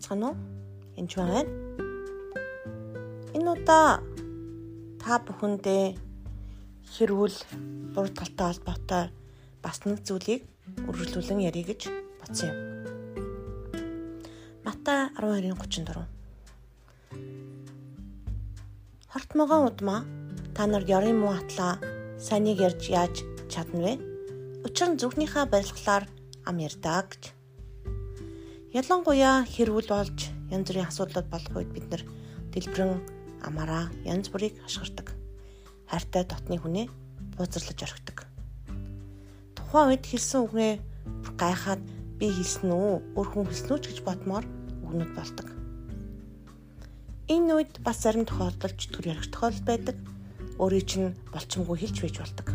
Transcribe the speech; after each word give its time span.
байцгаана 0.00 0.32
уу? 0.32 0.36
Энд 0.96 1.12
байна. 1.14 1.44
Энэ 3.36 3.50
удаа 3.52 4.00
та 4.96 5.20
бүхэндээ 5.20 5.84
хэрүүл 6.92 7.36
бурдгалтай 7.94 8.46
холбоотой 8.48 9.04
бас 9.60 9.84
нэг 9.84 10.00
зүйлийг 10.00 10.42
үргэлжлүүлэн 10.88 11.44
ярих 11.44 11.66
гэж 11.68 11.82
бодсон 12.20 12.48
юм. 12.48 12.58
Матай 14.64 15.12
12:34. 15.20 16.08
Хортмогоо 19.12 19.68
удмаа 19.68 20.00
та 20.56 20.64
нар 20.66 20.84
ёрын 20.88 21.20
муу 21.20 21.36
атлаа 21.36 21.76
санийг 22.16 22.58
ярьж 22.60 22.88
яаж 22.88 23.14
чадна 23.52 23.80
вэ? 23.84 23.92
Учир 24.64 24.88
нь 24.88 25.00
зүрхнийхээ 25.00 25.44
барилгалаар 25.44 26.04
ам 26.48 26.56
ярьдаг 26.56 27.06
гэж. 27.12 27.39
Ялангуяа 28.70 29.42
хэрүүл 29.50 29.90
болж 29.90 30.30
янз 30.54 30.70
бүрийн 30.70 30.86
асуудлууд 30.86 31.26
болох 31.26 31.54
үед 31.58 31.74
бид 31.74 31.90
нар 31.90 32.02
дэлбэрэн 32.54 33.02
амаараа 33.42 33.90
янз 34.06 34.30
бүрийг 34.30 34.62
ашигладаг. 34.62 35.10
Хайртай 35.90 36.22
дотны 36.22 36.54
хүнээ 36.54 36.86
бууцарлаж 37.34 37.78
орхидог. 37.82 38.30
Тухайн 39.58 39.90
үед 39.90 40.06
хэлсэн 40.06 40.46
үгнээ 40.46 40.74
гайхаад 41.34 41.82
би 42.22 42.30
хэлсэн 42.30 42.70
үү, 42.70 43.18
өөр 43.18 43.28
хүн 43.34 43.50
хэлсэн 43.50 43.74
үү 43.74 43.80
гэж 43.90 43.98
бодмоор 44.06 44.46
үгнүүд 44.86 45.12
болдог. 45.18 45.48
Энэ 47.26 47.50
үед 47.58 47.82
бас 47.82 48.06
зарим 48.06 48.22
тохиолдолд 48.22 48.78
төр 48.78 49.10
ярих 49.10 49.34
тохиолдол 49.34 49.66
байдаг. 49.66 49.98
Өөрийн 50.62 50.86
чинь 50.86 51.10
болчмгүй 51.34 51.74
хэлж 51.74 52.06
байж 52.06 52.16
болдог. 52.22 52.46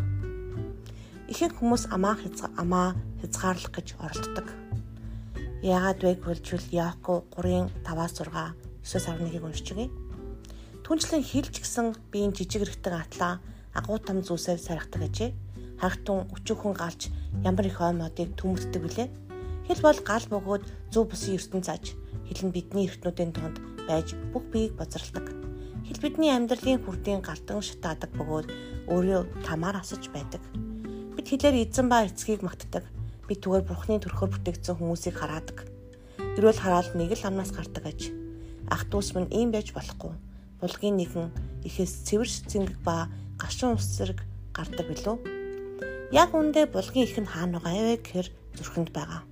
Ихэнх 1.28 1.60
хүмүүс 1.60 1.92
амаа 1.92 2.16
хязгаар 2.16 2.52
амаа 2.56 2.88
хязгаарлах 3.20 3.72
гэж 3.76 4.00
оролддог. 4.00 4.65
Яагаад 5.66 5.98
вэ 5.98 6.14
гэвэл 6.22 6.70
Яако 6.70 7.26
3-ын 7.34 7.66
5-6 7.82 8.30
9-11-ийг 8.86 9.42
уншиж 9.42 9.74
өгье. 9.74 9.90
Түнчлэн 10.86 11.26
хилж 11.26 11.58
гисэн 11.58 11.98
биеийн 12.14 12.30
жижиг 12.30 12.62
эрэгтэн 12.62 12.94
атлаа 12.94 13.42
агуу 13.74 13.98
там 13.98 14.22
зүйлсээр 14.22 14.62
сархдаг 14.62 15.10
ажээ. 15.10 15.34
Хагтун 15.82 16.30
өчөөхөн 16.38 16.74
галж 16.78 17.10
ямар 17.42 17.66
их 17.66 17.82
оймодыг 17.82 18.38
төмөрддөг 18.38 18.82
билээ. 18.86 19.08
Хэл 19.66 19.82
бол 19.82 19.98
гал 20.06 20.26
бөгөөд 20.30 20.94
зөв 20.94 21.10
бусын 21.10 21.34
ертөнц 21.34 21.66
аж 21.66 21.98
хэл 22.30 22.46
нь 22.46 22.54
бидний 22.54 22.86
эртнүүдийн 22.86 23.34
донд 23.34 23.58
байж 23.90 24.14
бүх 24.30 24.46
биеийг 24.54 24.78
бозралдаг. 24.78 25.26
Хэл 25.82 25.98
бидний 25.98 26.30
амьдралын 26.30 26.78
хүрдийн 26.78 27.26
галтан 27.26 27.58
шатаадаг 27.58 28.14
бөгөөд 28.14 28.46
өөрөө 28.86 29.42
тамаар 29.42 29.82
асаж 29.82 30.06
байдаг 30.14 30.46
Бид 31.26 31.42
хэлээр 31.42 31.66
эзэн 31.66 31.90
ба 31.90 32.06
эцгийг 32.06 32.46
магтдаг. 32.46 32.86
Бид 33.26 33.42
түгээр 33.42 33.66
бурхны 33.66 33.98
төрхөөр 33.98 34.30
бүтээгдсэн 34.32 34.78
хүмүүсийг 34.78 35.18
хараадаг. 35.18 35.66
Эрүүл 36.38 36.62
хараал 36.62 36.90
нэг 36.94 37.12
л 37.18 37.26
амнаас 37.26 37.50
гардаг 37.50 37.84
аж. 37.86 38.00
Ах 38.70 38.86
дүүс 38.90 39.18
минь 39.18 39.30
ийм 39.34 39.50
байж 39.50 39.74
болохгүй. 39.74 40.14
Булгийн 40.62 40.96
нэгэн 40.96 41.34
ихээс 41.66 42.06
цэвэрш 42.06 42.46
цэнгэг 42.50 42.78
ба 42.86 43.10
гашуун 43.36 43.78
ус 43.78 43.86
зэрэг 43.98 44.22
гардаг 44.54 44.86
билүү? 44.86 45.16
Яг 46.14 46.30
үндэ 46.38 46.70
булгийн 46.70 47.06
их 47.06 47.18
нь 47.18 47.26
хаана 47.26 47.58
байгаа 47.58 47.84
вэ 47.90 47.96
гэхээр 47.98 48.28
зүрхэнд 48.56 48.90
байгаа. 48.94 49.22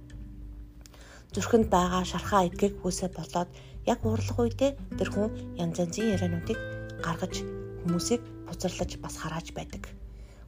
Зүрхэнд 1.34 1.68
байгаа 1.70 2.02
шархаа 2.02 2.50
эдгэг 2.50 2.82
хүсээ 2.82 3.10
болоод 3.14 3.50
яг 3.86 4.00
уурлах 4.02 4.38
үедээ 4.42 4.72
тэр 4.98 5.08
хүн 5.14 5.30
янз 5.58 5.78
янзын 5.78 6.12
яриануудыг 6.14 6.58
гаргаж 6.98 7.46
хүмүүсийг 7.86 8.22
бузарлаж 8.46 8.90
бас 8.98 9.14
харааж 9.22 9.54
байдаг 9.54 9.86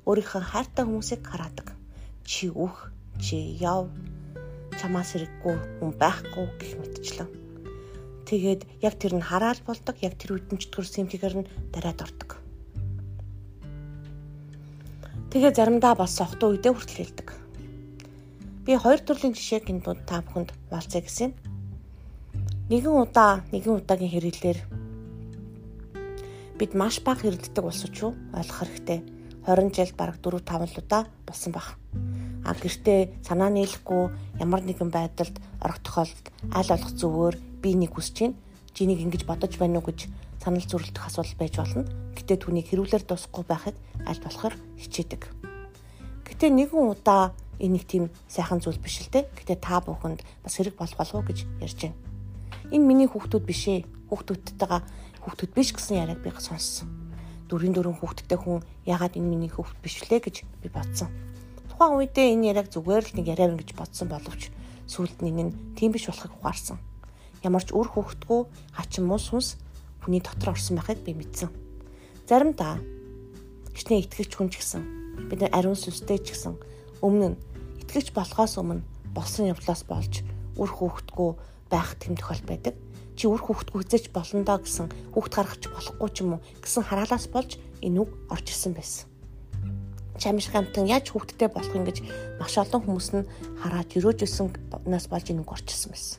өөрийнхөө 0.07 0.43
хайртай 0.43 0.85
хүмүүсийг 0.87 1.23
хараадаг. 1.27 1.75
Чи 2.23 2.47
үх, 2.55 2.95
чи 3.21 3.57
яв, 3.61 3.91
чамаас 4.81 5.17
хэрэггүй 5.17 5.57
хүн 5.81 5.93
байхгүй 5.97 6.47
гэх 6.61 6.73
мэтчлэн. 6.81 7.31
Тэгээд 8.27 8.63
яг 8.83 8.95
тэр 8.99 9.15
нь 9.17 9.25
хараал 9.25 9.61
болдог, 9.63 9.97
яг 10.03 10.19
тэр 10.19 10.37
үдэнчтгэр 10.37 10.87
симтгээр 10.87 11.35
нь 11.41 11.49
дараад 11.71 12.03
ордог. 12.03 12.31
Тэгээ 15.31 15.53
заримдаа 15.55 15.95
бас 15.95 16.19
сохтуу 16.19 16.57
үедээ 16.57 16.73
хүртэл 16.75 17.01
хэлдэг. 17.03 17.29
Би 18.67 18.73
хоёр 18.75 18.99
төрлийн 18.99 19.35
жишээг 19.37 19.71
энэ 19.71 19.85
дунд 19.87 20.03
та 20.09 20.25
бүхэнд 20.27 20.51
хуваалцъя 20.67 21.03
гэсэн. 21.07 21.31
Нэгэн 22.67 22.95
удаа, 22.99 23.47
нэгэн 23.55 23.79
удаагийн 23.79 24.11
хэрэглэлээр 24.11 24.61
бид 26.59 26.73
маш 26.75 26.99
бага 27.05 27.23
хэрэлддэг 27.23 27.63
болсон 27.63 27.91
ч 27.93 28.03
юу 28.03 28.13
ойлгох 28.35 28.59
хэрэгтэй 28.65 28.99
20 29.47 29.77
жилд 29.77 29.95
бараг 29.95 30.17
4 30.19 30.41
5 30.43 30.81
удаа 30.83 31.03
болсон 31.29 31.53
баг. 31.53 31.79
А 32.47 32.55
гэртээ 32.55 33.27
санаа 33.27 33.51
нийлэхгүй 33.51 34.39
ямар 34.39 34.63
нэгэн 34.63 34.91
байдалд 34.95 35.35
орох 35.59 35.83
тохиолдолд 35.83 36.27
аль 36.55 36.71
болох 36.71 36.93
зөвөр 36.95 37.35
би 37.59 37.75
нэг 37.75 37.99
хүсэж 37.99 38.15
чинь 38.15 38.35
жинийг 38.71 39.03
ингэж 39.03 39.27
бодож 39.27 39.59
байна 39.59 39.83
уу 39.83 39.91
гэж 39.91 40.07
санал 40.39 40.63
зүрэлдэх 40.63 41.03
асуудал 41.11 41.35
байж 41.43 41.55
болно. 41.59 41.83
Гэтэ 42.15 42.39
түүнийг 42.39 42.71
хэрүүлэр 42.71 43.03
дуусахгүй 43.03 43.45
байхад 43.51 43.77
аль 44.07 44.23
болохоор 44.23 44.55
хичээдэг. 44.79 45.23
Гэтэ 46.23 46.47
нэгэн 46.55 46.87
удаа 46.95 47.35
энэ 47.59 47.83
нэг 47.83 47.85
тийм 47.91 48.15
сайхан 48.31 48.63
зүйл 48.63 48.79
биш 48.79 49.03
л 49.03 49.11
те. 49.11 49.27
Гэтэ 49.35 49.59
та 49.59 49.83
бүхэнд 49.83 50.23
бас 50.47 50.55
хэрэг 50.55 50.79
болох 50.79 50.95
болов 50.95 51.19
уу 51.19 51.27
гэж 51.27 51.51
ярьж 51.59 51.91
байна. 51.91 51.99
Энэ 52.71 52.87
миний 52.87 53.09
хүүхдүүд 53.11 53.43
биш 53.43 53.67
ээ. 53.67 53.83
Хүүхдүүдтэйгээ 54.07 54.81
хүүхдүүд 55.27 55.51
биш 55.51 55.75
гэсэн 55.75 55.99
яриаг 55.99 56.23
би 56.23 56.31
сонссон 56.31 57.07
дөрвийн 57.49 57.75
дөрвөн 57.75 57.99
хүүхэдтэй 57.99 58.39
хүн 58.39 58.63
ягаад 58.87 59.15
энэ 59.15 59.31
миний 59.31 59.51
хүүхэд 59.51 59.79
биш 59.83 60.03
лээ 60.11 60.21
гэж 60.23 60.37
би 60.63 60.69
бодсон. 60.69 61.11
Тухайн 61.77 62.09
үедээ 62.09 62.33
энэ 62.33 62.57
яриаг 62.57 62.73
зүгээр 62.73 63.05
л 63.05 63.17
нэг 63.21 63.27
яриа 63.37 63.53
гэж 63.53 63.77
бодсон 63.77 64.09
боловч 64.09 64.49
сүүлд 64.89 65.21
нь 65.21 65.29
энэ 65.45 65.53
тийм 65.77 65.93
биш 65.93 66.09
болохыг 66.09 66.33
ухаарсан. 66.41 66.81
Ямар 67.45 67.61
ч 67.61 67.77
үр 67.77 67.93
хүүхэдгүй 67.93 68.49
хачин 68.73 69.05
мус 69.05 69.29
хүнс 69.29 69.61
хүний 70.01 70.25
дотор 70.25 70.57
орсон 70.57 70.81
байхыг 70.81 71.05
би 71.05 71.13
мэдсэн. 71.13 71.53
Заримдаа 72.25 72.81
гişний 73.77 74.09
итгэгч 74.09 74.33
хүн 74.41 74.49
ч 74.49 74.65
гэсэн 74.65 75.29
бид 75.29 75.45
ариун 75.53 75.77
сүнстэй 75.77 76.17
ч 76.25 76.33
гэсэн 76.33 76.57
өмнө 77.05 77.37
нь 77.37 77.41
итгэгч 77.85 78.17
болохоос 78.17 78.57
өмнө 78.57 78.81
болсон 79.13 79.53
явдлаас 79.53 79.85
болж 79.85 80.25
үр 80.57 80.71
хүүхэдгүй 80.73 81.31
байх 81.69 81.93
тэм 82.01 82.17
тохиол 82.17 82.41
байдаг 82.49 82.73
чи 83.21 83.29
үр 83.29 83.45
хүүхдгүй 83.45 83.85
хизэж 83.85 84.17
болно 84.17 84.49
доо 84.49 84.65
гэсэн 84.65 85.13
хүүхд 85.13 85.33
гаргах 85.37 85.61
болохгүй 85.61 86.09
ч 86.09 86.17
юм 86.25 86.41
уу 86.41 86.45
гэсэн 86.57 86.89
хараалаас 86.89 87.29
болж 87.29 87.61
энэ 87.85 88.01
үг 88.01 88.11
орж 88.33 88.49
ирсэн 88.49 88.73
байсан. 88.73 89.13
Чамш 90.17 90.49
хамтан 90.49 90.89
яаж 90.89 91.13
хүүхдтэй 91.13 91.49
болох 91.53 91.73
юм 91.77 91.85
гэж 91.85 92.03
маш 92.41 92.55
олон 92.57 92.83
хүмүүс 92.83 93.09
нь 93.17 93.29
хараад 93.61 93.93
өрөөжсөн 93.97 94.49
нас 94.89 95.07
болж 95.09 95.27
энэ 95.31 95.45
үг 95.45 95.53
орж 95.53 95.67
ирсэн 95.69 95.91
байсан. 95.93 96.19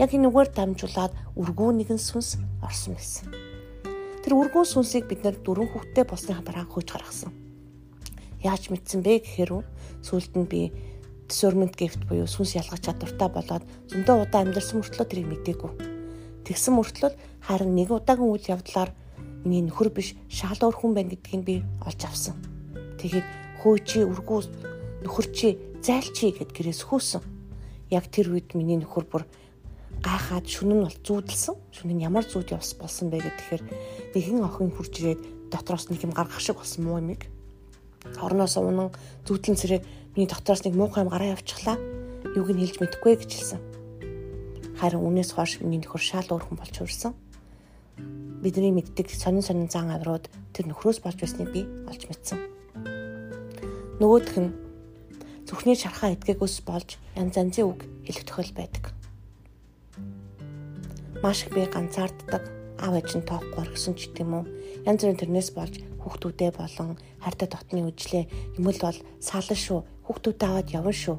Яг 0.00 0.10
энэ 0.12 0.28
үгээр 0.28 0.48
дамжуулаад 0.56 1.12
үргүү 1.36 1.70
нэгэн 1.76 2.00
сүнс 2.00 2.40
орсон 2.64 2.96
байсан. 2.96 3.26
Тэр 4.24 4.32
үргүү 4.40 4.64
сүнсийг 4.64 5.04
бид 5.08 5.24
нэр 5.24 5.36
дөрвөн 5.44 5.70
хүүхдтэй 5.72 6.04
болсны 6.08 6.36
дараа 6.40 6.64
хөөж 6.64 6.88
гаргасан. 6.92 7.32
Яаж 8.40 8.72
мэдсэн 8.72 9.00
бэ 9.04 9.20
гэхээр 9.24 9.52
сүүлд 10.00 10.32
нь 10.36 10.48
би 10.48 10.60
discernment 11.28 11.76
gift 11.76 12.04
буюу 12.08 12.24
сүнс 12.24 12.56
ялгах 12.56 12.80
чадвартай 12.80 13.28
болоод 13.28 13.64
зөндөө 13.90 14.16
удаа 14.24 14.40
амьдэрсэн 14.46 14.78
мөртлөө 14.78 15.06
тэрийг 15.10 15.28
мэдээгүй 15.30 15.96
Тэгсэн 16.46 16.78
мөртлөө 16.78 17.10
харин 17.42 17.74
нэг 17.74 17.90
удаагийн 17.90 18.30
үйл 18.30 18.46
явдлаар 18.54 18.94
миний 19.42 19.66
нөхөр 19.66 19.90
биш 19.90 20.14
шал 20.30 20.54
өөр 20.62 20.78
хүн 20.78 20.94
байна 20.94 21.10
гэдгийг 21.10 21.42
би 21.42 21.56
олж 21.82 22.00
авсан. 22.06 22.38
Тэгэхэд 22.96 23.26
хөө 23.60 23.76
чи 23.84 23.98
үргүү 24.04 24.38
нөхөр 25.04 25.26
чи 25.32 25.48
зайл 25.84 26.08
чи 26.10 26.32
гэд 26.32 26.50
гэрээс 26.52 26.82
хөөсөн. 26.88 27.22
Яг 27.92 28.10
тэр 28.10 28.34
үед 28.34 28.56
миний 28.56 28.80
нөхөр 28.80 29.06
бүр 29.06 29.22
гайхаад 30.02 30.46
шүнэн 30.46 30.86
бол 30.86 30.98
зүүдэлсэн. 31.04 31.54
Шүнэн 31.70 32.02
ямар 32.02 32.26
зүүд 32.26 32.56
явс 32.56 32.74
болсон 32.74 33.10
бэ 33.10 33.22
гэхээр 33.22 33.62
нэгэн 34.14 34.42
охин 34.42 34.70
хурж 34.74 34.92
ирээд 34.98 35.20
дотроос 35.50 35.88
нэг 35.90 36.02
юм 36.02 36.12
гаргах 36.12 36.40
шиг 36.40 36.58
болсон 36.58 36.84
муу 36.84 36.98
юмэг. 36.98 37.30
Орноос 38.22 38.56
унан 38.58 38.90
зүүдлэн 39.26 39.56
цэрэг 39.56 39.82
миний 40.14 40.26
дотроос 40.26 40.64
нэг 40.66 40.74
муухай 40.74 41.04
юм 41.04 41.10
гараа 41.10 41.34
явчихлаа. 41.34 41.78
Юуг 42.34 42.50
нь 42.50 42.60
хэлж 42.62 42.82
мэдэхгүй 42.82 43.14
гэж 43.18 43.30
хэлсэн. 43.30 43.60
Харин 44.78 45.02
үнээс 45.02 45.32
хойш 45.34 45.62
миний 45.62 45.80
нөхөр 45.80 46.02
шал 46.02 46.28
өөрхөн 46.28 46.58
болж 46.58 46.74
хүрсэн. 46.76 47.12
Бидний 48.42 48.70
мэддэг 48.74 49.08
сонин 49.10 49.42
сонин 49.42 49.70
зан 49.72 49.90
авирууд 49.90 50.28
тэр 50.52 50.68
нөхрөөс 50.68 51.00
болж 51.00 51.18
байсныг 51.18 51.48
би 51.50 51.64
олж 51.88 52.02
мэдсэн. 52.06 52.55
Нөгөөх 53.96 54.36
нь 54.36 54.52
зүрхний 55.48 55.72
шархаа 55.72 56.12
эдгээгөөс 56.12 56.56
болж 56.68 57.00
янз 57.16 57.40
янзын 57.40 57.72
үг 57.72 57.80
хэлэх 58.04 58.28
тохиол 58.28 58.52
байдаг. 58.52 58.84
Маш 61.24 61.48
их 61.48 61.56
би 61.56 61.64
ганцаарддаг, 61.64 62.44
аав 62.76 62.92
ээж 62.92 63.10
нь 63.16 63.24
тоохгүй 63.24 63.64
оргисон 63.64 63.96
ч 63.96 64.12
гэдэм 64.12 64.36
үү. 64.36 64.44
Янз 64.84 65.00
бүрийн 65.00 65.16
тэрнээс 65.16 65.50
болж 65.56 65.80
хүүхдүүдээ 66.04 66.50
болон 66.52 67.00
хайртай 67.24 67.48
дотны 67.48 67.88
үжлээ 67.88 68.24
юм 68.60 68.68
л 68.68 68.84
бол 68.84 68.98
салан 69.16 69.56
шүү, 69.56 69.80
хүүхдүүдээ 70.04 70.48
аваад 70.52 70.68
явна 70.76 70.92
шүү 70.92 71.16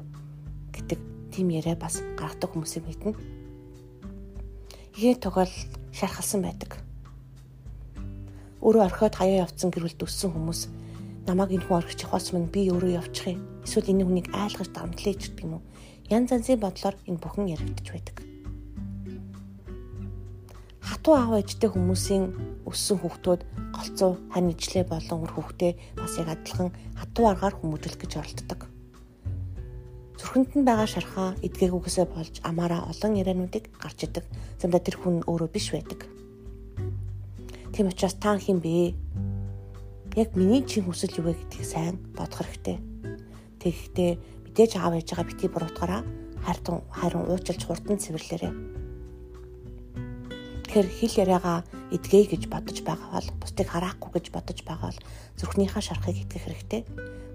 гэдэг 0.70 1.00
тийм 1.34 1.50
яриа 1.50 1.74
бас 1.74 1.98
гаргадаг 2.14 2.54
хүмүүсийг 2.54 2.86
мэднэ 2.86 3.12
ихээр 4.98 5.18
тохиол 5.18 5.54
шархалсан 5.94 6.46
байдаг. 6.46 6.78
Өөрөө 8.62 8.86
орхиод 8.86 9.14
хаяа 9.14 9.46
явцсан 9.46 9.70
гэрүүлд 9.70 10.02
өссөн 10.02 10.34
хүмүүс 10.34 10.77
намайг 11.28 11.52
энэ 11.52 11.64
хүн 11.68 11.78
орхиж 11.84 12.00
явахаас 12.08 12.32
өмнө 12.32 12.48
би 12.48 12.72
өөрөө 12.72 12.96
явчих 12.96 13.36
юм. 13.36 13.44
Эсвэл 13.62 13.92
энэ 13.92 14.04
хүнийг 14.08 14.28
айлгаж 14.32 14.68
дарамтлаа 14.72 15.14
ч 15.14 15.22
гэдэг 15.28 15.44
юм 15.44 15.52
уу. 15.60 15.62
Ян 16.08 16.24
занзын 16.24 16.58
бодлоор 16.58 16.96
энэ 17.04 17.20
бүхэн 17.20 17.52
яригдчих 17.52 17.92
байдаг. 17.92 18.16
хатуу 20.88 21.14
аав 21.14 21.40
ээжтэй 21.40 21.70
хүмүүсийн 21.72 22.24
өссөн 22.68 22.98
хүүхдүүд 23.00 23.40
голцоо 23.76 24.16
хань 24.32 24.52
ижлээ 24.52 24.84
болон 24.88 25.24
үр 25.24 25.32
хүүхдээ 25.36 25.72
бас 26.00 26.16
яг 26.20 26.28
адилхан 26.32 26.68
хатуу 26.96 27.24
аргаар 27.28 27.54
хүмүүжүүлэх 27.60 28.00
гэж 28.00 28.12
оролддог. 28.20 28.60
Зүрхэнд 30.20 30.52
нь 30.58 30.66
байгаа 30.68 30.88
шархаа 30.88 31.28
эдгээгүйгээсээ 31.46 32.06
болж 32.12 32.34
амаараа 32.44 32.88
олон 32.92 33.12
яриануудыг 33.20 33.64
гарч 33.80 34.04
идэг. 34.04 34.24
Замдаа 34.60 34.82
тэр 34.84 34.96
хүн 35.00 35.24
өөрөө 35.28 35.48
биш 35.52 35.72
байдаг. 35.72 36.08
Тийм 37.72 37.88
учраас 37.92 38.16
та 38.16 38.36
хэм 38.36 38.58
бэ? 38.60 39.27
Яг 40.18 40.34
миний 40.34 40.66
чин 40.66 40.82
хүсэл 40.82 41.14
юу 41.22 41.30
вэ 41.30 41.38
гэдгийг 41.38 41.62
сайн 41.62 41.94
бодох 42.18 42.42
хэрэгтэй. 42.42 42.82
Тэгэхдээ 43.62 44.10
мэдээж 44.50 44.72
аав 44.74 44.98
ээжээгээ 44.98 45.28
бити 45.30 45.46
буруутгаараа 45.46 46.02
хайртан 46.42 46.82
хайрын 46.90 47.30
уучлж 47.30 47.62
хурдан 47.62 48.02
цэвэрлээрэй. 48.02 48.50
Тэгэхээр 50.66 50.88
хэл 50.90 51.20
яриагаа 51.22 51.62
эдгэе 51.94 52.34
гэж 52.34 52.50
бодож 52.50 52.82
байгаа 52.82 53.14
бол 53.14 53.30
бусдыг 53.38 53.68
хараахгүй 53.70 54.10
гэж 54.18 54.26
бодож 54.34 54.58
байгаа 54.66 54.90
бол 54.90 55.00
зүрхнийхаа 55.38 55.82
шарахыг 55.86 56.18
итгэх 56.18 56.50
хэрэгтэй. 56.50 56.82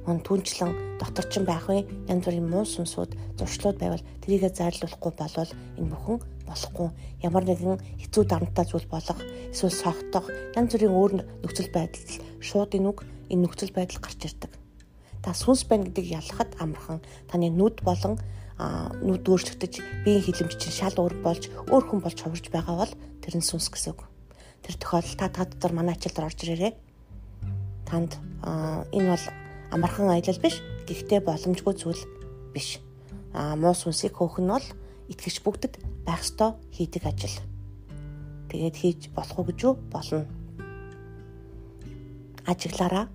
Мөн 0.04 0.20
түнчлэн 0.28 1.00
доторчин 1.00 1.48
байх 1.48 1.72
вэ? 1.72 1.88
Янз 2.12 2.28
бүрийн 2.28 2.52
муу 2.52 2.68
сүнсүүд, 2.68 3.40
зуршлууд 3.40 3.80
байвал 3.80 4.04
тэрийгэ 4.28 4.52
зайлуулахгүй 4.52 5.12
болвол 5.16 5.52
энэ 5.80 5.88
бүхэн 5.88 6.20
болохгүй. 6.44 6.92
Ямар 7.24 7.48
нэгэн 7.48 7.80
хэцүү 8.04 8.24
дарамттай 8.28 8.68
зүйл 8.68 8.92
болох, 8.92 9.16
эсвэл 9.56 9.72
согтох, 9.72 10.28
янз 10.60 10.76
бүрийн 10.76 10.92
өөр 10.92 11.12
нөхцөл 11.48 11.72
байдал 11.72 12.33
шууд 12.44 12.76
энэ 12.76 12.90
үг 12.92 13.00
энэ 13.32 13.42
нөхцөл 13.48 13.72
байдал 13.72 14.04
гарч 14.04 14.20
ирдэг. 14.28 14.52
Та 15.24 15.32
сүнс 15.32 15.64
байна 15.64 15.88
гэдгийг 15.88 16.20
ялахад 16.20 16.52
амархан 16.60 17.00
таны 17.32 17.48
нүд 17.48 17.80
болон 17.88 18.20
нүд 18.60 19.24
өөрчлөгдөж 19.24 19.74
биеийн 20.04 20.24
хилэмж 20.28 20.54
чинь 20.60 20.76
шал 20.76 20.96
өөр 21.00 21.16
болж 21.24 21.48
өөр 21.72 21.84
хүн 21.88 22.00
болж 22.04 22.20
хувирж 22.20 22.52
байгаа 22.52 22.76
бол 22.84 22.94
тэр 23.24 23.40
нь 23.40 23.48
сүнс 23.48 23.72
гэсэн 23.72 23.96
үг. 23.96 24.04
Тэр 24.62 24.76
тохиолдолд 24.78 25.20
та 25.20 25.28
та 25.32 25.48
дотор 25.48 25.72
манай 25.72 25.96
ачаалд 25.96 26.28
орж 26.28 26.40
ирээрээ. 26.44 26.74
Танд 27.88 28.20
энэ 28.92 29.10
бол 29.10 29.26
амархан 29.72 30.12
аялал 30.12 30.44
биш. 30.44 30.60
Гэхдээ 30.86 31.24
боломжгүй 31.24 31.74
зүйл 31.80 32.04
биш. 32.54 32.84
Аа 33.34 33.56
муу 33.56 33.74
сүнсийг 33.74 34.14
хөөх 34.20 34.44
нь 34.44 34.52
бол 34.52 34.68
итгэж 35.10 35.42
бүгдэд 35.42 35.74
байх 36.06 36.22
ёстой 36.22 36.60
хийдэг 36.76 37.04
ажил. 37.08 37.40
Тэгээд 38.52 38.76
хийж 38.76 39.02
болох 39.16 39.40
уу 39.40 39.48
гэж 39.50 39.60
юу 39.64 39.74
болно. 39.90 40.43
Ажиглаараа 42.48 43.08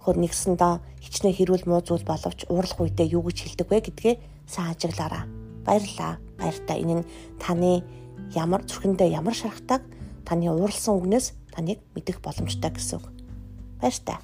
хөр 0.00 0.16
нэгсэндээ 0.20 0.74
хичнээн 1.04 1.36
хэрүүл 1.36 1.64
муу 1.68 1.80
зүйл 1.84 2.04
боловч 2.08 2.48
уурлах 2.48 2.80
үедээ 2.80 3.12
юу 3.16 3.22
гэж 3.28 3.38
хэлдэг 3.44 3.68
вэ 3.68 3.78
гэдгээ 3.84 4.14
сайн 4.48 4.72
ажиглаараа. 4.72 5.24
Баярлаа. 5.64 6.16
Баяртай. 6.40 6.80
Энэ 6.80 6.94
нь 7.04 7.08
таны 7.36 7.84
ямар 8.32 8.64
зүрхэндээ 8.64 9.12
ямар 9.12 9.36
шархтайг 9.36 9.84
таны 10.24 10.48
ууралсан 10.48 10.96
үгнээс 10.96 11.26
таныг 11.52 11.84
мэдэх 11.92 12.24
боломжтой 12.24 12.72
гэсэн 12.72 12.96
үг. 13.00 13.06
Баяртай. 13.80 14.16